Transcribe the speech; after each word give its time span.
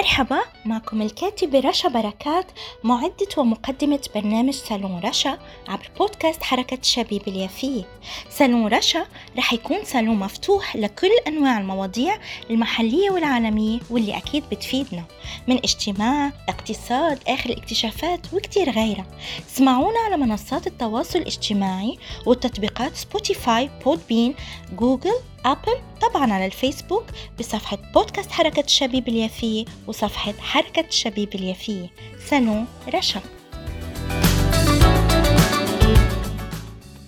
مرحبا 0.00 0.40
معكم 0.64 1.02
الكاتبة 1.02 1.60
رشا 1.60 1.88
بركات 1.88 2.46
معدة 2.84 3.28
ومقدمة 3.36 4.00
برنامج 4.14 4.54
صالون 4.54 5.00
رشا 5.04 5.38
عبر 5.68 5.90
بودكاست 5.98 6.42
حركة 6.42 6.78
الشبيبة 6.80 7.22
اليافية. 7.28 7.82
صالون 8.30 8.66
رشا 8.66 9.06
رح 9.38 9.52
يكون 9.52 9.84
صالون 9.84 10.16
مفتوح 10.16 10.76
لكل 10.76 11.10
أنواع 11.26 11.58
المواضيع 11.58 12.18
المحلية 12.50 13.10
والعالمية 13.10 13.80
واللي 13.90 14.16
أكيد 14.16 14.44
بتفيدنا 14.50 15.04
من 15.48 15.56
اجتماع 15.56 16.32
اقتصاد 16.48 17.18
آخر 17.28 17.50
الاكتشافات 17.50 18.34
وكتير 18.34 18.70
غيرها. 18.70 19.06
اسمعونا 19.48 19.98
على 19.98 20.16
منصات 20.16 20.66
التواصل 20.66 21.18
الاجتماعي 21.18 21.98
والتطبيقات 22.26 22.96
Spotify 22.96 23.70
Podbean 23.84 24.34
Google 24.72 25.14
أبل 25.46 25.80
طبعا 26.00 26.32
على 26.32 26.46
الفيسبوك 26.46 27.04
بصفحة 27.38 27.78
بودكاست 27.94 28.30
حركة 28.30 28.60
الشبيب 28.60 29.08
اليافية 29.08 29.64
وصفحة 29.86 30.32
حركة 30.32 30.80
الشبيب 30.88 31.34
اليافية 31.34 31.90
سنو 32.26 32.64
رشا. 32.94 33.20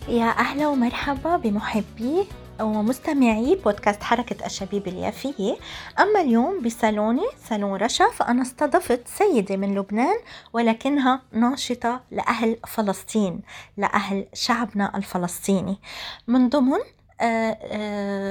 يا 0.09 0.29
أهلا 0.39 0.69
ومرحبا 0.69 1.37
بمحبي 1.37 2.27
ومستمعي 2.61 3.57
بودكاست 3.65 4.03
حركة 4.03 4.47
الشبيب 4.47 4.89
اليافية 4.89 5.57
أما 6.01 6.21
اليوم 6.21 6.61
بصالوني 6.63 7.27
صالون 7.49 7.75
رشا 7.75 8.11
فأنا 8.11 8.43
استضفت 8.43 9.09
سيدة 9.09 9.57
من 9.57 9.75
لبنان 9.75 10.17
ولكنها 10.53 11.23
ناشطة 11.33 12.01
لأهل 12.11 12.57
فلسطين 12.69 13.41
لأهل 13.77 14.27
شعبنا 14.35 14.97
الفلسطيني. 14.97 15.77
من 16.27 16.49
ضمن 16.49 16.79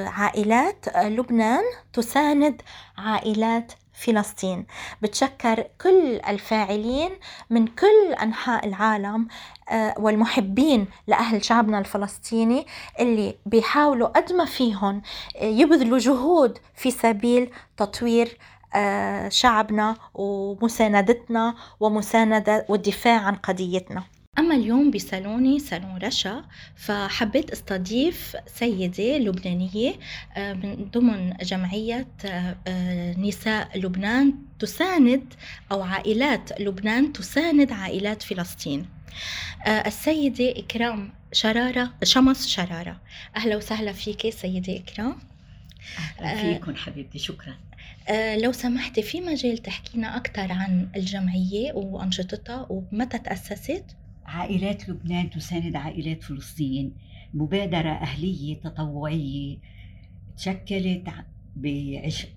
عائلات 0.07 0.85
لبنان 0.97 1.63
تساند 1.93 2.61
عائلات 2.97 3.71
فلسطين. 3.93 4.65
بتشكر 5.01 5.63
كل 5.81 6.19
الفاعلين 6.27 7.11
من 7.49 7.67
كل 7.67 8.13
أنحاء 8.21 8.67
العالم 8.67 9.27
آه، 9.69 9.93
والمحبين 9.99 10.87
لأهل 11.07 11.45
شعبنا 11.45 11.79
الفلسطيني 11.79 12.65
اللي 12.99 13.35
بيحاولوا 13.45 14.07
قد 14.07 14.33
ما 14.33 14.45
فيهم 14.45 15.01
يبذلوا 15.41 15.99
جهود 15.99 16.57
في 16.75 16.91
سبيل 16.91 17.49
تطوير 17.77 18.37
شعبنا 19.29 19.95
ومساندتنا 20.13 21.55
ومساندة 21.79 22.65
والدفاع 22.69 23.19
عن 23.21 23.35
قضيتنا. 23.35 24.03
أما 24.39 24.55
اليوم 24.55 24.91
بصالوني 24.91 25.59
صالون 25.59 25.97
رشا 25.97 26.45
فحبيت 26.75 27.51
أستضيف 27.51 28.35
سيدة 28.47 29.17
لبنانية 29.17 29.93
آه، 30.37 30.53
من 30.53 30.89
ضمن 30.93 31.33
جمعية 31.41 32.07
آه، 32.25 32.55
آه، 32.67 33.19
نساء 33.19 33.77
لبنان 33.77 34.33
تساند 34.59 35.33
أو 35.71 35.81
عائلات 35.81 36.61
لبنان 36.61 37.13
تساند 37.13 37.71
عائلات 37.71 38.21
فلسطين. 38.21 38.85
السيدة 39.67 40.59
إكرام 40.59 41.13
شرارة 41.33 41.93
شمس 42.03 42.47
شرارة. 42.47 43.01
أهلا 43.35 43.55
وسهلا 43.57 43.91
فيك 43.93 44.29
سيدة 44.29 44.75
إكرام. 44.77 45.15
أهلا 46.21 46.53
فيكم 46.53 46.75
حبيبتي 46.75 47.19
شكرا. 47.19 47.55
لو 48.37 48.51
سمحتي 48.51 49.01
في 49.01 49.21
مجال 49.21 49.57
تحكينا 49.57 50.17
أكثر 50.17 50.51
عن 50.51 50.89
الجمعية 50.95 51.73
وأنشطتها 51.73 52.67
ومتى 52.69 53.17
تأسست؟ 53.17 53.85
عائلات 54.25 54.89
لبنان 54.89 55.29
تساند 55.29 55.75
عائلات 55.75 56.23
فلسطين 56.23 56.93
مبادرة 57.33 57.89
أهلية 57.89 58.55
تطوعية 58.59 59.57
تشكلت 60.37 61.09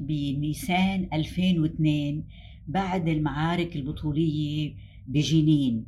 بنيسان 0.00 1.08
2002 1.12 2.24
بعد 2.68 3.08
المعارك 3.08 3.76
البطولية 3.76 4.74
بجنين 5.06 5.86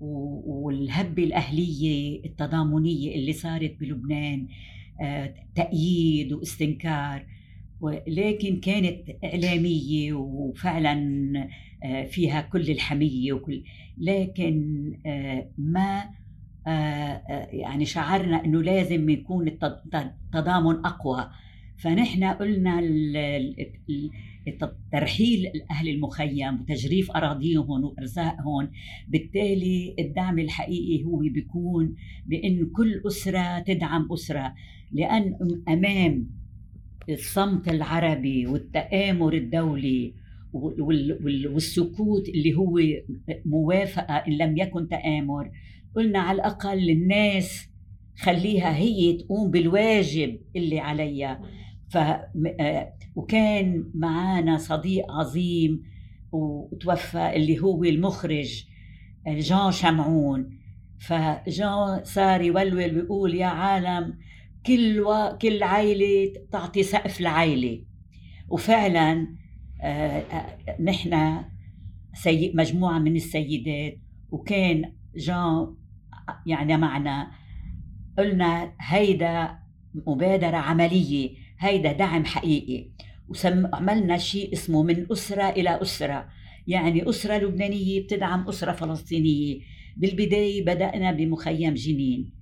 والهبة 0.00 1.24
الأهلية 1.24 2.24
التضامنية 2.24 3.14
اللي 3.14 3.32
صارت 3.32 3.76
بلبنان 3.80 4.46
آه، 5.00 5.34
تأييد 5.54 6.32
واستنكار 6.32 7.26
ولكن 7.80 8.60
كانت 8.60 9.10
إعلامية 9.24 10.12
وفعلا 10.12 10.96
آه، 11.84 12.04
فيها 12.04 12.40
كل 12.40 12.70
الحمية 12.70 13.32
وكل. 13.32 13.62
لكن 13.98 14.92
آه، 15.06 15.50
ما 15.58 16.04
آه، 16.66 17.22
يعني 17.52 17.84
شعرنا 17.84 18.44
إنه 18.44 18.62
لازم 18.62 19.10
يكون 19.10 19.48
التضامن 19.48 20.86
أقوى. 20.86 21.30
فنحن 21.78 22.24
قلنا 22.24 22.80
ترحيل 24.92 25.52
أهل 25.70 25.88
المخيم 25.88 26.60
وتجريف 26.60 27.10
أراضيهم 27.10 27.84
وأرزاقهم. 27.84 28.70
بالتالي 29.08 29.94
الدعم 29.98 30.38
الحقيقي 30.38 31.04
هو 31.04 31.18
بيكون 31.18 31.94
بإن 32.26 32.66
كل 32.66 33.02
أسرة 33.06 33.58
تدعم 33.58 34.12
أسرة. 34.12 34.54
لأن 34.92 35.36
أمام 35.68 36.30
الصمت 37.08 37.68
العربي 37.68 38.46
والتآمر 38.46 39.34
الدولي 39.34 40.14
والسكوت 41.54 42.28
اللي 42.28 42.54
هو 42.54 42.80
موافقة 43.44 44.14
إن 44.14 44.32
لم 44.32 44.56
يكن 44.58 44.88
تآمر. 44.88 45.50
قلنا 45.96 46.18
على 46.18 46.36
الأقل 46.36 46.90
الناس 46.90 47.68
خليها 48.18 48.76
هي 48.76 49.12
تقوم 49.12 49.50
بالواجب 49.50 50.38
اللي 50.56 50.80
عليها. 50.80 51.40
ف 51.88 51.98
وكان 53.14 53.90
معانا 53.94 54.56
صديق 54.56 55.12
عظيم 55.12 55.82
وتوفى 56.32 57.36
اللي 57.36 57.58
هو 57.58 57.84
المخرج 57.84 58.64
جان 59.26 59.72
شمعون. 59.72 60.58
فجان 60.98 62.00
صار 62.04 62.40
يولول 62.40 62.96
ويقول 62.96 63.34
يا 63.34 63.46
عالم 63.46 64.14
كل 64.66 65.00
و... 65.00 65.38
كل 65.42 65.62
عائلة 65.62 66.32
تعطي 66.52 66.82
سقف 66.82 67.20
لعائلة. 67.20 67.84
وفعلا 68.48 69.36
آه، 69.82 70.20
آه، 70.20 70.82
نحن 70.82 71.44
سي... 72.14 72.52
مجموعة 72.54 72.98
من 72.98 73.16
السيدات 73.16 73.98
وكان 74.30 74.92
جان 75.16 75.74
يعني 76.46 76.76
معنا 76.76 77.30
قلنا 78.18 78.72
هيدا 78.80 79.58
مبادرة 80.06 80.56
عملية 80.56 81.30
هيدا 81.58 81.92
دعم 81.92 82.24
حقيقي. 82.24 82.90
وعملنا 83.28 84.18
شيء 84.18 84.52
اسمه 84.52 84.82
من 84.82 85.06
أسرة 85.12 85.50
إلى 85.50 85.82
أسرة. 85.82 86.28
يعني 86.66 87.08
أسرة 87.08 87.38
لبنانية 87.38 88.02
بتدعم 88.02 88.48
أسرة 88.48 88.72
فلسطينية. 88.72 89.60
بالبداية 89.96 90.64
بدأنا 90.64 91.12
بمخيم 91.12 91.74
جنين. 91.74 92.32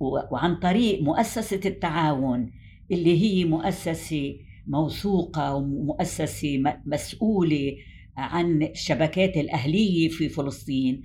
وعن 0.00 0.56
طريق 0.56 1.02
مؤسسة 1.02 1.60
التعاون 1.64 2.52
اللي 2.90 3.22
هي 3.22 3.44
مؤسسة 3.44 4.36
موثوقة 4.66 5.54
ومؤسسة 5.54 6.62
مسؤولة 6.86 7.76
عن 8.16 8.62
الشبكات 8.62 9.36
الأهلية 9.36 10.08
في 10.08 10.28
فلسطين 10.28 11.02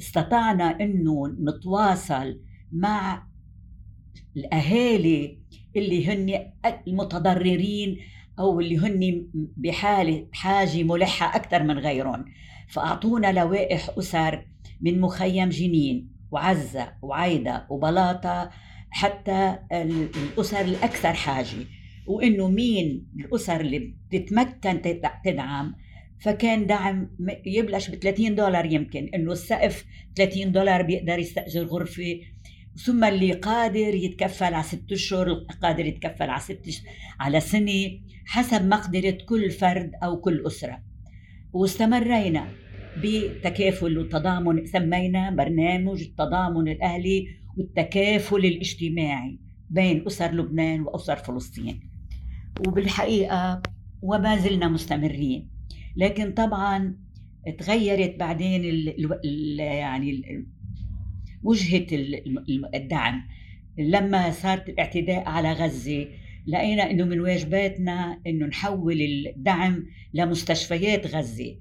استطعنا 0.00 0.80
أنه 0.80 1.28
نتواصل 1.28 2.40
مع 2.72 3.26
الأهالي 4.36 5.38
اللي 5.76 6.06
هن 6.06 6.52
المتضررين 6.88 7.98
أو 8.38 8.60
اللي 8.60 8.78
هن 8.78 9.26
بحالة 9.56 10.26
حاجة 10.32 10.82
ملحة 10.82 11.36
أكثر 11.36 11.62
من 11.62 11.78
غيرهم. 11.78 12.24
فأعطونا 12.68 13.32
لوائح 13.32 13.90
أسر 13.98 14.46
من 14.80 15.00
مخيم 15.00 15.48
جنين. 15.48 16.13
وعزة 16.34 16.92
وعايدة 17.02 17.66
وبلاطة 17.70 18.50
حتى 18.90 19.58
الأسر 19.72 20.60
الأكثر 20.60 21.12
حاجة. 21.12 21.64
وإنه 22.06 22.48
مين 22.48 23.06
الأسر 23.16 23.60
اللي 23.60 23.94
بتتمكن 24.12 24.82
تدعم؟ 25.24 25.74
فكان 26.20 26.66
دعم 26.66 27.10
يبلش 27.46 27.90
ب 27.90 27.94
30 27.94 28.34
دولار 28.34 28.66
يمكن. 28.66 29.10
إنه 29.14 29.32
السقف 29.32 29.84
30 30.16 30.52
دولار 30.52 30.82
بيقدر 30.82 31.18
يستأجر 31.18 31.64
غرفة. 31.64 32.20
ثم 32.84 33.04
اللي 33.04 33.32
قادر 33.32 33.94
يتكفل 33.94 34.54
على 34.54 34.62
ست 34.62 34.92
أشهر 34.92 35.32
قادر 35.62 35.86
يتكفل 35.86 36.30
على 36.30 36.40
ست 36.40 36.82
على 37.20 37.40
سنة 37.40 38.00
حسب 38.26 38.64
مقدرة 38.68 39.18
كل 39.28 39.50
فرد 39.50 39.90
أو 40.02 40.20
كل 40.20 40.46
أسرة. 40.46 40.82
واستمرينا. 41.52 42.63
بتكافل 43.02 43.98
والتضامن 43.98 44.66
سمينا 44.66 45.30
برنامج 45.30 46.02
التضامن 46.02 46.68
الأهلي 46.68 47.26
والتكافل 47.56 48.36
الاجتماعي 48.36 49.38
بين 49.70 50.06
أسر 50.06 50.32
لبنان 50.32 50.80
وأسر 50.80 51.16
فلسطين. 51.16 51.80
وبالحقيقة 52.66 53.62
وما 54.02 54.36
زلنا 54.36 54.68
مستمرين. 54.68 55.50
لكن 55.96 56.32
طبعا 56.32 56.96
تغيرت 57.58 58.16
بعدين 58.16 58.64
ال 58.64 59.12
ال 59.24 59.60
يعني 59.60 60.10
ال 60.10 60.46
وجهة 61.42 61.86
الدعم. 62.74 63.22
لما 63.78 64.30
صارت 64.30 64.68
الاعتداء 64.68 65.28
على 65.28 65.52
غزة 65.52 66.06
لقينا 66.46 66.90
إنه 66.90 67.04
من 67.04 67.20
واجباتنا 67.20 68.20
إنه 68.26 68.46
نحول 68.46 69.00
الدعم 69.00 69.86
لمستشفيات 70.14 71.06
غزة. 71.06 71.56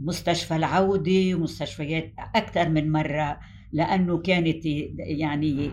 مستشفى 0.00 0.56
العوده 0.56 1.34
ومستشفيات 1.34 2.12
أكثر 2.34 2.68
من 2.68 2.92
مرة 2.92 3.40
لأنه 3.72 4.18
كانت 4.18 4.66
يعني 4.98 5.70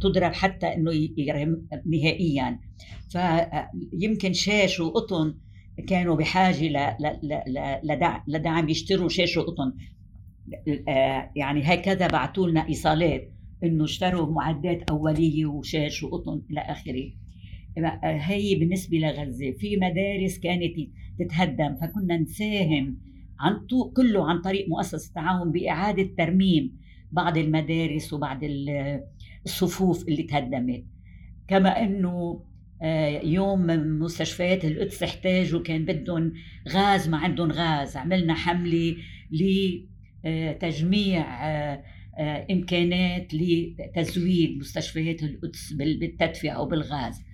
تضرب 0.00 0.32
حتى 0.32 0.66
إنه 0.66 0.92
يرهم 1.16 1.66
نهائيا. 1.86 2.60
فيمكن 3.08 4.32
شاش 4.32 4.80
وقطن 4.80 5.34
كانوا 5.86 6.16
بحاجة 6.16 6.96
لدعم 8.28 8.68
يشتروا 8.68 9.08
شاش 9.08 9.36
وقطن. 9.36 9.72
يعني 11.36 11.62
هكذا 11.62 12.06
بعثوا 12.06 12.48
لنا 12.48 12.68
إيصالات 12.68 13.32
إنه 13.64 13.84
اشتروا 13.84 14.32
معدات 14.32 14.90
أولية 14.90 15.46
وشاش 15.46 16.02
وقطن 16.02 16.42
إلى 16.50 16.60
آخره. 16.60 17.12
هي 18.04 18.54
بالنسبة 18.54 18.98
لغزة 18.98 19.52
في 19.52 19.76
مدارس 19.76 20.38
كانت 20.38 20.74
تتهدم 21.18 21.76
فكنا 21.76 22.16
نساهم 22.16 23.09
عن 23.40 23.66
كله 23.96 24.30
عن 24.30 24.40
طريق 24.40 24.68
مؤسسة 24.68 25.08
التعاون 25.08 25.52
بإعادة 25.52 26.10
ترميم 26.18 26.80
بعض 27.12 27.38
المدارس 27.38 28.12
وبعض 28.12 28.40
الصفوف 29.46 30.08
اللي 30.08 30.22
تهدمت. 30.22 30.84
كما 31.48 31.82
إنه 31.82 32.44
آه، 32.82 33.20
يوم 33.24 33.66
مستشفيات 34.00 34.64
القدس 34.64 35.02
احتاجوا 35.02 35.62
كان 35.62 35.84
بدهم 35.84 36.32
غاز 36.68 37.08
ما 37.08 37.16
عندهم 37.16 37.52
غاز. 37.52 37.96
عملنا 37.96 38.34
حملة 38.34 38.96
لتجميع 40.24 41.48
آه، 41.48 41.82
آه، 42.18 42.46
إمكانات 42.50 43.34
لتزويد 43.34 44.58
مستشفيات 44.58 45.22
القدس 45.22 45.72
بالتدفئة 45.72 46.50
أو 46.50 46.66
بالغاز. 46.66 47.24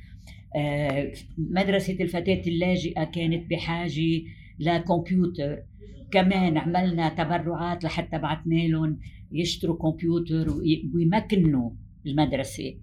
مدرسة 1.39 1.97
الفتاة 2.01 2.43
اللاجئة 2.47 3.05
كانت 3.05 3.51
بحاجة 3.51 4.23
لكمبيوتر 4.59 5.63
كمان 6.11 6.59
عملنا 6.59 7.09
تبرعات 7.09 7.85
لحتى 7.85 8.19
بعثنا 8.19 8.55
لهم 8.55 8.99
يشتروا 9.33 9.77
كمبيوتر 9.77 10.51
ويمكنوا 10.95 11.71
المدرسة. 12.07 12.75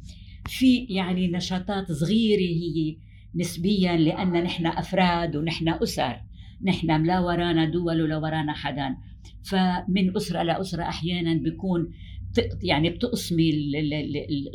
في 0.45 0.77
يعني 0.77 1.27
نشاطات 1.27 1.91
صغيرة 1.91 2.39
هي 2.39 2.97
نسبيا 3.35 3.97
لأن 3.97 4.43
نحن 4.43 4.67
أفراد 4.67 5.35
ونحن 5.35 5.69
أسر. 5.69 6.21
نحن 6.63 7.05
لا 7.05 7.19
ورانا 7.19 7.65
دول 7.65 8.01
ولا 8.01 8.17
ورانا 8.17 8.53
حدا. 8.53 8.97
فمن 9.43 10.15
أسرة 10.15 10.43
لاسره 10.43 10.83
أحيانا 10.83 11.33
بيكون 11.33 11.91
يعني 12.63 12.89
بتقسمي 12.89 13.51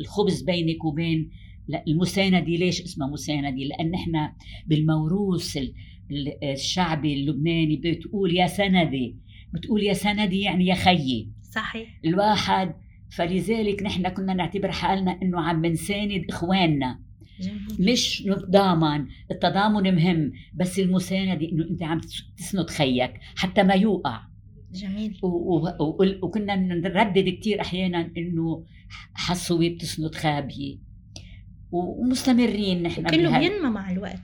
الخبز 0.01 0.43
بينك 0.43 0.85
وبين 0.85 1.31
المساندة 1.89 2.39
ليش 2.39 2.83
اسمها 2.83 3.09
مساندة 3.09 3.51
لأن 3.65 3.95
إحنا 3.95 4.37
بالموروث 4.67 5.59
الشعبي 6.43 7.15
اللبناني 7.15 7.77
بتقول 7.77 8.37
يا 8.37 8.47
سندي 8.47 9.17
بتقول 9.55 9.83
يا 9.83 9.93
سندي 9.93 10.41
يعني 10.41 10.67
يا 10.67 10.75
خيي. 10.75 11.31
صحيح. 11.43 12.01
الواحد 12.05 12.75
فلذلك 13.11 13.83
نحن 13.83 14.09
كنا 14.09 14.35
نعتبر 14.35 14.71
حالنا 14.73 15.19
إنه 15.23 15.41
عم 15.41 15.63
بنساند 15.63 16.25
إخواننا. 16.29 17.01
جميل. 17.41 17.93
مش 17.93 18.23
نتضامن 18.27 19.07
التضامن 19.31 19.95
مهم 19.95 20.33
بس 20.55 20.79
المساندة 20.79 21.49
إنه 21.49 21.65
أنت 21.71 21.83
عم 21.83 22.01
تسند 22.37 22.71
خيك 22.71 23.13
حتى 23.37 23.63
ما 23.63 23.75
يوقع. 23.75 24.21
جميل. 24.73 25.19
وكنا 26.23 26.57
نردد 26.57 27.29
كثير 27.29 27.61
أحيانا 27.61 28.13
إنه 28.17 28.65
حصوي 29.15 29.69
بتسند 29.71 30.15
خابيه 30.15 30.88
ومستمرين 31.73 32.83
نحن 32.83 33.07
كله 33.07 33.39
بينمى 33.39 33.71
مع 33.71 33.93
الوقت. 33.93 34.23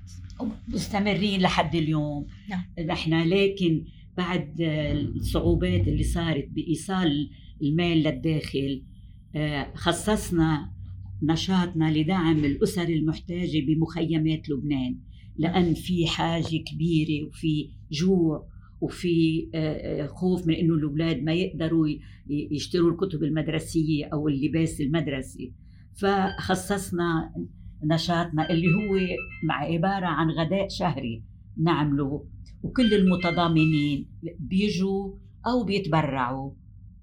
مستمرين 0.69 1.41
لحد 1.41 1.75
اليوم. 1.75 2.26
نعم. 2.50 2.87
نحن 2.87 3.29
لكن 3.29 3.85
بعد 4.17 4.55
الصعوبات 5.17 5.88
اللي 5.88 6.02
صارت 6.02 6.49
بإيصال 6.49 7.31
المال 7.62 7.99
للداخل 7.99 8.82
آه، 9.37 9.73
خصصنا 9.75 10.70
نشاطنا 11.23 11.99
لدعم 11.99 12.44
الأسر 12.44 12.88
المحتاجة 12.88 13.61
بمخيمات 13.67 14.49
لبنان. 14.49 14.99
لأن 15.37 15.75
في 15.75 16.06
حاجة 16.06 16.56
كبيرة 16.67 17.26
وفي 17.26 17.70
جوع 17.93 18.49
وفي 18.81 19.49
آه، 19.55 20.02
آه، 20.02 20.06
خوف 20.06 20.46
من 20.46 20.55
إنه 20.55 20.75
الأولاد 20.75 21.23
ما 21.23 21.32
يقدروا 21.32 21.88
يشتروا 22.31 22.91
الكتب 22.91 23.23
المدرسية 23.25 24.05
أو 24.12 24.29
اللباس 24.29 24.81
المدرسي. 24.81 25.52
فخصصنا 25.96 27.35
نشاطنا 27.85 28.50
اللي 28.50 28.67
هو 28.67 28.99
مع 29.44 29.55
عبارة 29.55 30.06
عن 30.06 30.31
غداء 30.31 30.69
شهري 30.69 31.25
نعمله. 31.62 32.26
وكل 32.62 32.94
المتضامنين 32.94 34.08
بيجوا 34.38 35.14
أو 35.46 35.64
بيتبرعوا 35.64 36.52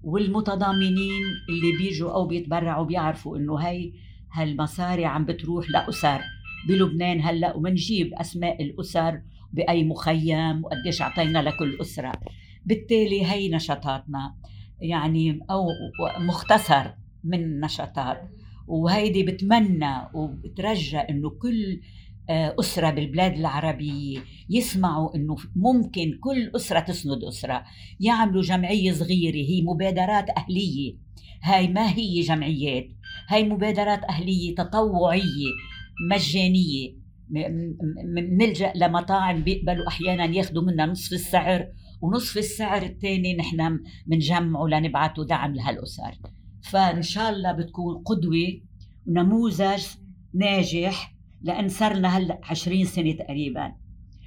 والمتضامنين 0.02 1.22
اللي 1.48 1.76
بيجوا 1.78 2.12
أو 2.14 2.26
بيتبرعوا 2.26 2.86
بيعرفوا 2.86 3.36
إنه 3.36 3.58
هي 3.58 3.92
هالمصاري 4.32 5.04
عم 5.04 5.24
بتروح 5.24 5.70
لأسر. 5.70 6.20
بلبنان 6.68 7.20
هلأ 7.20 7.56
وبنجيب 7.56 8.14
أسماء 8.14 8.62
الأسر 8.62 9.22
بأي 9.52 9.84
مخيم 9.84 10.64
وقديش 10.64 11.02
أعطينا 11.02 11.42
لكل 11.42 11.80
أسرة. 11.80 12.12
بالتالي 12.66 13.26
هي 13.26 13.48
نشاطاتنا 13.48 14.34
يعني 14.80 15.40
أو 15.50 15.66
مختصر 16.18 16.90
من 17.24 17.60
نشاطات. 17.60 18.30
وهيدي 18.66 19.22
بتمنى 19.22 19.94
وبترجى 20.14 20.98
إنه 20.98 21.30
كل 21.30 21.80
آه، 22.30 22.54
أسرة 22.60 22.90
بالبلاد 22.90 23.36
العربية 23.36 24.18
يسمعوا 24.50 25.16
أنه 25.16 25.36
ممكن 25.56 26.18
كل 26.20 26.50
أسرة 26.56 26.80
تسند 26.80 27.24
أسرة. 27.24 27.64
يعملوا 28.00 28.42
جمعية 28.42 28.92
صغيرة 28.92 29.36
هي 29.36 29.62
مبادرات 29.62 30.30
أهلية. 30.36 30.96
هاي 31.42 31.68
ما 31.68 31.92
هي 31.92 32.20
جمعيات 32.20 32.88
هاي 33.28 33.48
مبادرات 33.48 34.04
أهلية 34.04 34.54
تطوعية 34.54 35.52
مجانية. 36.10 37.02
نلجأ 38.38 38.72
لمطاعم 38.76 39.42
بيقبلوا 39.42 39.88
أحيانا 39.88 40.24
ياخذوا 40.24 40.62
منا 40.62 40.86
نصف 40.86 41.12
السعر 41.12 41.66
ونصف 42.02 42.38
السعر 42.38 42.82
الثاني 42.82 43.36
نحن 43.36 43.80
بنجمعه 44.06 44.66
لنبعته 44.66 45.24
دعم 45.24 45.54
لهالأسر. 45.54 46.18
فإن 46.62 47.02
شاء 47.02 47.30
الله 47.30 47.52
بتكون 47.52 48.02
قدوة 48.02 48.60
ونموذج 49.06 49.86
ناجح 50.34 51.14
لأن 51.42 51.68
صار 51.68 51.92
لنا 51.96 52.08
هلأ 52.08 52.40
20 52.42 52.84
سنة 52.84 53.12
تقريبا. 53.12 53.72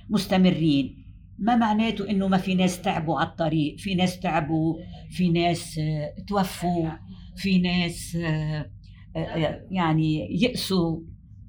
مستمرين. 0.09 1.05
ما 1.39 1.55
معناته 1.55 2.09
إنه 2.09 2.27
ما 2.27 2.37
في 2.37 2.55
ناس 2.55 2.81
تعبوا 2.81 3.19
على 3.19 3.29
الطريق 3.29 3.77
في 3.77 3.95
ناس 3.95 4.19
تعبوا 4.19 4.75
في 5.09 5.29
ناس 5.29 5.79
آه، 5.79 6.15
توفوا 6.27 6.89
في 7.35 7.59
ناس 7.59 8.15
آه، 8.15 8.71
آه، 9.15 9.61
يعني 9.71 10.41
يأسوا 10.41 10.99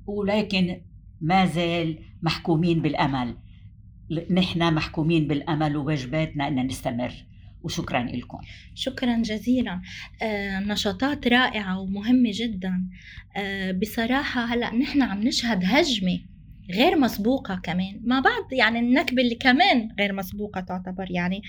ولكن 0.07 0.81
ما 1.21 1.47
زال 1.47 1.99
محكومين 2.23 2.83
بالأمل. 2.83 3.37
نحن 4.31 4.75
محكومين 4.75 5.29
بالأمل 5.29 5.77
وواجباتنا 5.77 6.49
أن 6.49 6.67
نستمر. 6.67 7.26
وشكرا 7.67 8.05
لكم 8.05 8.39
شكرا 8.75 9.23
جزيلا. 9.23 9.81
آه 10.23 10.61
نشاطات 10.61 11.29
رائعة 11.29 11.81
ومهمة 11.81 12.31
جدا. 12.35 12.89
آه 13.37 13.73
بصراحة 13.73 14.45
هلأ 14.45 14.75
نحن 14.75 15.03
عم 15.03 15.23
نشهد 15.23 15.61
هجمة 15.65 16.19
غير 16.71 16.99
مسبوقة 16.99 17.61
كمان. 17.63 18.01
مع 18.05 18.21
بعض 18.21 18.53
يعني 18.53 18.79
النكبة 18.79 19.23
اللي 19.23 19.35
كمان 19.35 19.89
غير 19.99 20.13
مسبوقة 20.13 20.61
تعتبر 20.61 21.07
يعني. 21.11 21.43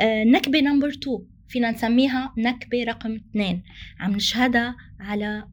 آه 0.00 0.24
نكبة 0.24 0.60
نمبر 0.60 0.88
2 0.88 1.18
فينا 1.48 1.70
نسميها 1.70 2.34
نكبة 2.38 2.84
رقم 2.84 3.14
اثنين. 3.14 3.62
عم 4.00 4.12
نشهدها 4.12 4.76
على 5.00 5.48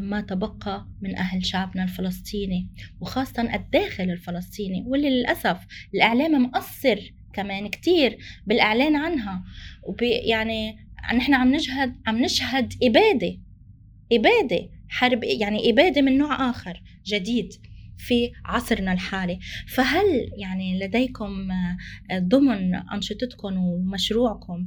ما 0.00 0.20
تبقى 0.20 0.86
من 1.02 1.16
أهل 1.16 1.46
شعبنا 1.46 1.82
الفلسطيني 1.84 2.68
وخاصة 3.00 3.54
الداخل 3.54 4.04
الفلسطيني. 4.04 4.84
واللي 4.86 5.10
للأسف 5.10 5.66
الإعلام 5.94 6.42
مقصر 6.42 7.12
كمان 7.32 7.68
كتير 7.68 8.18
بالإعلان 8.46 8.96
عنها. 8.96 9.44
وبي 9.82 10.10
يعني 10.10 10.76
نحن 11.14 11.34
عم 11.34 11.54
نشهد 11.54 11.96
عم 12.06 12.22
نشهد 12.22 12.72
إبادة 12.82 13.38
إبادة 14.12 14.68
حرب 14.88 15.24
يعني 15.24 15.70
إبادة 15.70 16.02
من 16.02 16.18
نوع 16.18 16.50
آخر 16.50 16.82
جديد 17.06 17.52
في 17.98 18.32
عصرنا 18.44 18.92
الحالي. 18.92 19.38
فهل 19.74 20.30
يعني 20.38 20.78
لديكم 20.78 21.48
ضمن 22.12 22.74
أنشطتكم 22.74 23.56
ومشروعكم 23.56 24.66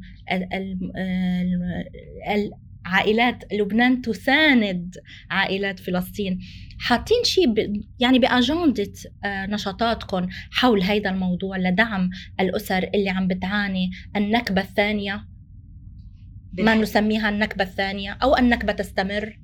عائلات 2.85 3.43
لبنان 3.53 4.01
تساند 4.01 4.95
عائلات 5.29 5.79
فلسطين. 5.79 6.39
حاطين 6.79 7.23
شيء 7.23 7.53
يعني 7.99 8.19
بأجندة 8.19 8.93
آه، 9.23 9.45
نشاطاتكم 9.45 10.27
حول 10.51 10.83
هذا 10.83 11.09
الموضوع 11.09 11.57
لدعم 11.57 12.09
الأسر 12.39 12.89
اللي 12.95 13.09
عم 13.09 13.27
بتعاني 13.27 13.91
النكبة 14.15 14.61
الثانية؟ 14.61 15.27
ما 16.59 16.75
نسميها 16.75 17.29
النكبة 17.29 17.63
الثانية 17.63 18.11
أو 18.11 18.37
النكبة 18.37 18.73
تستمر؟ 18.73 19.39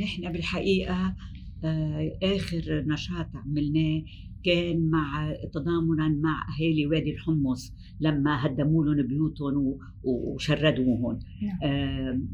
نحن 0.00 0.32
بالحقيقة 0.32 1.16
آه، 1.64 2.18
آخر 2.22 2.84
نشاط 2.86 3.28
عملناه 3.34 4.02
كان 4.44 4.90
مع 4.90 5.32
تضامنا 5.52 6.08
مع 6.08 6.46
أهالي 6.48 6.86
وادي 6.86 7.10
الحمص 7.10 7.74
لما 8.00 8.46
هدموا 8.46 8.84
لهم 8.84 9.06
بيوتهم 9.06 9.78
وشردوهم 10.02 11.18
نعم. 11.42 12.28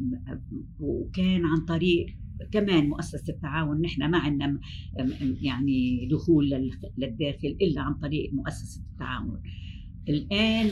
وكان 0.81 1.45
عن 1.45 1.57
طريق 1.57 2.07
كمان 2.53 2.89
مؤسسة 2.89 3.35
التعاون 3.35 3.81
نحن 3.81 4.11
ما 4.11 4.19
عندنا 4.19 4.61
يعني 5.43 6.09
دخول 6.11 6.51
للداخل 6.99 7.57
إلا 7.63 7.81
عن 7.81 7.95
طريق 7.95 8.31
مؤسسة 8.35 8.83
التعاون 8.93 9.41
الآن 10.09 10.67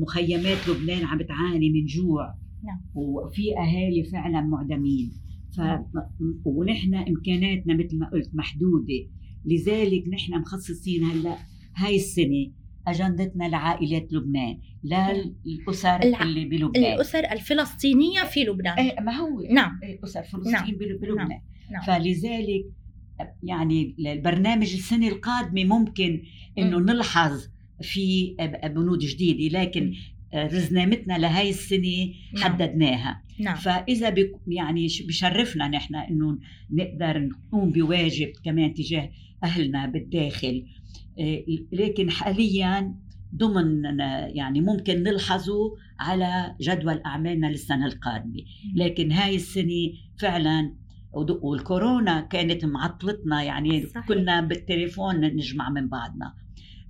مخيمات 0.00 0.68
لبنان 0.68 1.04
عم 1.04 1.18
بتعاني 1.18 1.70
من 1.70 1.84
جوع 1.84 2.34
نعم. 2.64 2.80
وفي 2.94 3.58
أهالي 3.58 4.04
فعلا 4.04 4.40
معدمين 4.40 5.12
ف... 5.56 5.60
نعم. 5.60 5.84
ونحن 6.44 6.94
إمكاناتنا 6.94 7.74
مثل 7.74 7.98
ما 7.98 8.10
قلت 8.10 8.30
محدودة 8.34 9.06
لذلك 9.48 10.08
نحن 10.08 10.34
مخصصين 10.34 11.04
هلا 11.04 11.38
هاي 11.76 11.96
السنة 11.96 12.52
أجندتنا 12.86 13.44
لعائلات 13.44 14.12
لبنان 14.12 14.58
للاسر 14.84 16.02
الع... 16.02 16.22
اللي 16.22 16.44
بلبنان 16.44 16.92
الأسر 16.92 17.32
الفلسطينية 17.32 18.24
في 18.24 18.44
لبنان 18.44 18.78
إيه 18.78 19.00
ما 19.00 19.12
هو 19.12 19.40
نعم 19.50 19.80
الاسر 19.82 20.20
الفلسطينيه 20.20 20.58
نعم. 20.58 20.78
بلبنان 20.78 21.28
نعم. 21.28 21.40
نعم. 21.70 21.82
فلذلك 21.86 22.64
يعني 23.42 23.94
البرنامج 23.98 24.72
السنة 24.72 25.08
القادمة 25.08 25.64
ممكن 25.64 26.22
إنه 26.58 26.78
نلحظ 26.78 27.48
في 27.82 28.36
بنود 28.64 28.98
جديدة 28.98 29.60
لكن 29.60 29.94
رزنامتنا 30.34 31.18
لهي 31.18 31.50
السنة 31.50 32.14
نعم. 32.34 32.44
حددناها 32.44 33.22
نعم. 33.40 33.56
فإذا 33.56 34.10
بك 34.10 34.32
يعني 34.46 34.86
بشرفنا 35.08 35.68
نحن 35.68 35.94
إنه 35.94 36.38
نقدر 36.70 37.18
نقوم 37.18 37.70
بواجب 37.70 38.32
كمان 38.44 38.74
تجاه 38.74 39.10
أهلنا 39.44 39.86
بالداخل. 39.86 40.66
آه، 41.20 41.44
لكن 41.72 42.10
حاليا 42.10 42.94
ضمن 43.36 43.84
يعني 44.34 44.60
ممكن 44.60 45.02
نلحظه 45.02 45.76
على 46.00 46.56
جدول 46.60 47.02
أعمالنا 47.06 47.46
للسنة 47.46 47.86
القادمة. 47.86 48.42
لكن 48.74 49.12
هاي 49.12 49.36
السنة 49.36 49.92
فعلا 50.20 50.74
والكورونا 51.12 52.20
كانت 52.20 52.64
معطلتنا 52.64 53.42
يعني 53.42 53.86
صحيح. 53.86 54.08
كنا 54.08 54.40
بالتليفون 54.40 55.20
نجمع 55.20 55.70
من 55.70 55.88
بعضنا. 55.88 56.34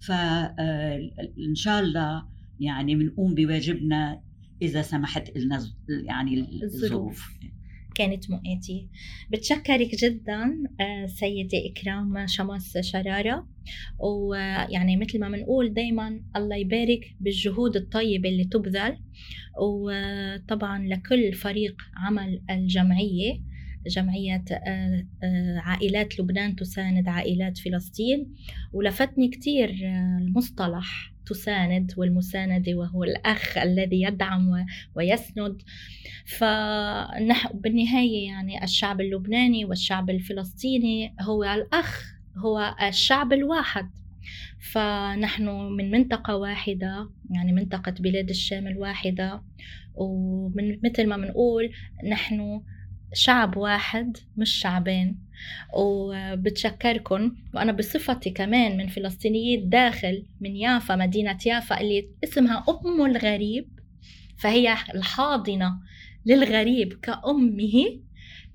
فان 0.00 1.55
شاء 1.55 1.81
الله 1.81 2.25
يعني 2.61 2.95
بنقوم 2.95 3.35
بواجبنا 3.35 4.23
إذا 4.62 4.83
سمحت 4.83 5.37
لنا 5.37 5.67
يعني 5.88 6.62
الظروف. 6.62 7.31
كانت 7.99 8.31
مؤاتي 8.31 8.88
بتشكرك 9.31 9.95
جدا 9.95 10.62
آه، 10.81 11.07
سيدة 11.07 11.59
إكرام 11.71 12.26
شمس 12.26 12.78
شرارة. 12.78 13.49
ويعني 13.99 14.97
مثل 14.97 15.21
ما 15.21 15.28
بنقول 15.28 15.75
دايما 15.75 16.21
الله 16.37 16.57
يبارك 16.57 17.17
بالجهود 17.21 17.76
الطيبة 17.76 18.28
اللي 18.28 18.45
تبذل. 18.45 18.99
وطبعا 19.61 20.87
لكل 20.87 21.33
فريق 21.33 21.76
عمل 21.97 22.43
الجمعية 22.50 23.40
جمعية 23.87 24.45
آه، 24.52 25.07
آه، 25.23 25.59
عائلات 25.59 26.21
لبنان 26.21 26.57
تساند 26.57 27.09
عائلات 27.09 27.59
فلسطين. 27.59 28.35
ولفتني 28.73 29.28
كتير 29.28 29.75
المصطلح 30.21 31.12
تساند 31.28 31.94
والمساندة 31.97 32.75
وهو 32.75 33.04
الأخ 33.04 33.58
الذي 33.58 34.02
يدعم 34.02 34.66
ويسند. 34.94 35.62
فبالنهاية 36.26 38.26
يعني 38.26 38.64
الشعب 38.64 39.00
اللبناني 39.00 39.64
والشعب 39.64 40.11
الفلسطيني 40.11 41.14
هو 41.20 41.44
الأخ 41.44 42.14
هو 42.37 42.75
الشعب 42.88 43.32
الواحد. 43.32 43.90
فنحن 44.73 45.49
من 45.49 45.90
منطقة 45.90 46.37
واحدة 46.37 47.11
يعني 47.30 47.52
منطقة 47.52 47.94
بلاد 48.00 48.30
الشام 48.30 48.66
الواحدة 48.66 49.42
ومن 49.94 50.78
مثل 50.85 51.06
ما 51.06 51.16
بنقول 51.16 51.70
نحن 52.11 52.62
شعب 53.15 53.57
واحد 53.57 54.17
مش 54.37 54.50
شعبين. 54.50 55.19
وبتشكركم 55.75 57.37
وأنا 57.55 57.73
بصفتي 57.73 58.31
كمان 58.31 58.77
من 58.77 58.88
فلسطينية 58.88 59.59
داخل 59.59 60.27
من 60.41 60.57
يافا 60.57 60.97
مدينة 60.97 61.38
يافا 61.47 61.81
اللي 61.81 62.09
اسمها 62.25 62.65
أم 62.69 63.05
الغريب. 63.07 63.69
فهي 64.38 64.77
الحاضنة 64.95 65.81
للغريب 66.27 66.93
كأمه. 66.93 68.00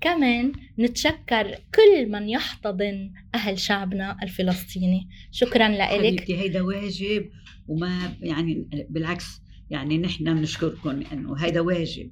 كمان 0.00 0.52
نتشكر 0.78 1.58
كل 1.74 2.10
من 2.10 2.28
يحتضن 2.28 3.12
أهل 3.34 3.58
شعبنا 3.58 4.16
الفلسطيني. 4.22 5.08
شكرا 5.30 5.68
لك 5.68 6.30
هيدا 6.30 6.62
واجب 6.62 7.30
وما 7.68 8.16
يعني 8.20 8.68
بالعكس 8.90 9.40
يعني 9.70 9.98
نحن 9.98 10.24
بنشكركم 10.34 11.02
إنه 11.12 11.36
هيدا 11.36 11.60
واجب. 11.60 12.10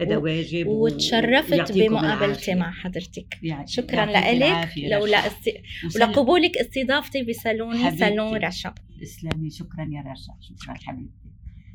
هذا 0.00 0.16
واجب 0.16 0.66
وتشرفت 0.66 1.72
بمقابلتي 1.72 2.54
مع 2.54 2.70
حضرتك. 2.70 3.38
يعني 3.42 3.66
شكرا 3.66 4.06
لك 4.06 4.70
لولا 4.76 5.26
است... 5.26 5.50
ولقبولك 5.96 6.56
استضافتي 6.56 7.22
بصالوني 7.22 7.98
صالون 7.98 8.36
رشا. 8.36 8.74
تسلمي 9.00 9.50
شكرا 9.50 9.88
يا 9.92 10.12
رشا. 10.12 10.32
شكرا 10.40 10.74
حبيبتي. 10.74 11.30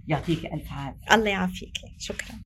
يعطيك 0.08 0.46
ألف 0.46 0.72
عافية. 0.72 1.16
الله 1.16 1.30
يعافيك. 1.30 1.74
شكرا. 1.98 2.40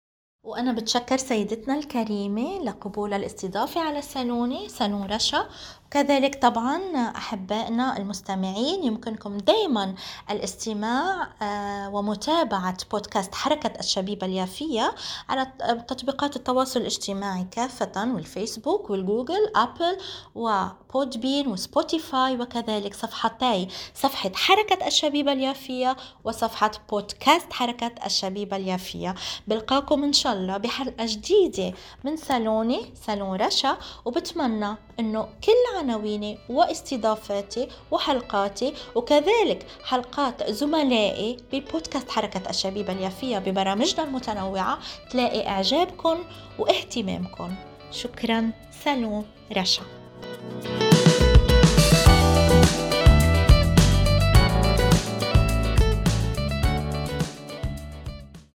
وأنا 0.46 0.74
بتشكر 0.74 1.18
سيدتنا 1.18 1.80
الكريمة 1.80 2.64
لقبول 2.64 3.14
الاستضافة 3.14 3.82
على 3.82 4.02
سالوني 4.02 4.70
سالون 4.70 5.04
رشا. 5.04 5.50
وكذلك 5.94 6.42
طبعا 6.42 6.82
أحبائنا 7.16 7.98
المستمعين 7.98 8.84
يمكنكم 8.84 9.38
دايما 9.38 9.96
الاستماع 10.32 11.28
آه، 11.42 11.90
ومتابعة 11.90 12.78
بودكاست 12.92 13.36
حركة 13.36 13.80
الشبيبة 13.80 14.28
اليافية 14.28 14.96
على 15.30 15.48
تطبيقات 15.88 16.36
التواصل 16.36 16.80
الاجتماعي 16.80 17.48
كافة 17.52 18.14
والفيسبوك 18.14 18.90
وال 18.90 19.05
Google 19.05 19.52
Apple 19.56 19.98
و 20.36 20.50
Podbean 20.50 21.48
و 21.48 21.59
Spotify 21.59 22.38
وكذلك 22.38 22.94
صفحتي 22.94 23.68
صفحة 23.96 24.32
حركة 24.36 24.88
الشبيبة 24.88 25.34
اليافية 25.34 25.98
وصفحة 26.24 26.72
بودكاست 26.90 27.54
حركة 27.54 27.92
الشبيبة 28.06 28.58
اليافية. 28.58 29.16
بلقاكم 29.48 30.04
إن 30.04 30.14
شاء 30.14 30.34
الله 30.34 30.58
بحلقة 30.58 31.06
جديدة 31.06 31.74
من 32.04 32.18
سالوني 32.18 32.94
سالون 33.06 33.36
رشا 33.36 33.78
وبتمنى 34.06 34.76
إنه 35.00 35.24
كل 35.24 35.83
عناويني 35.84 36.38
واستضافاتي 36.50 37.68
وحلقاتي 37.92 38.74
وكذلك 38.96 39.66
حلقات 39.84 40.52
زملائي 40.52 41.38
ببودكاست 41.54 42.12
حركة 42.12 42.50
الشبيبة 42.50 42.94
اليافية 42.94 43.38
ببرامجنا 43.38 44.04
المتنوعة. 44.04 44.80
تلاقي 45.12 45.48
إعجابكم 45.48 46.24
واهتمامكم. 46.60 47.56
شكرا. 47.92 48.52
سلام 48.84 49.26
رشا. 49.58 49.82
thank 50.64 50.82
you 50.82 50.93